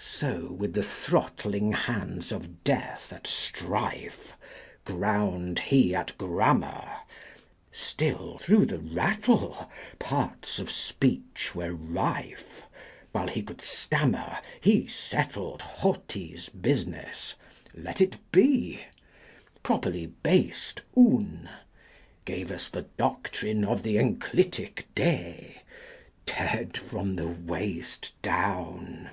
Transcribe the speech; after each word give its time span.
So, 0.00 0.46
with 0.46 0.74
the 0.74 0.82
throttling 0.82 1.72
hands 1.72 2.32
of 2.32 2.64
death 2.64 3.12
at 3.12 3.24
strife, 3.26 4.32
125 4.86 4.86
Ground 4.98 5.58
he 5.60 5.94
at 5.94 6.16
grammar; 6.18 6.88
Still, 7.70 8.36
through 8.38 8.66
the 8.66 8.80
rattle, 8.80 9.68
parts 10.00 10.58
of 10.58 10.72
speech 10.72 11.54
were 11.54 11.72
rife: 11.72 12.62
While 13.12 13.28
he 13.28 13.42
could 13.42 13.60
stammer 13.60 14.38
He 14.60 14.88
settled 14.88 15.62
Hoti's 15.62 16.48
business 16.48 17.34
let 17.74 18.00
it 18.00 18.18
be! 18.32 18.80
Properly 19.62 20.06
based 20.06 20.82
Oun 20.96 21.46
130 21.48 21.52
Gave 22.24 22.50
us 22.50 22.68
the 22.68 22.82
doctrine 22.96 23.64
of 23.64 23.84
the 23.84 23.96
enclitic 23.98 24.86
De, 24.96 25.62
Dead 26.26 26.76
from 26.76 27.14
the 27.14 27.28
waist 27.28 28.12
down. 28.22 29.10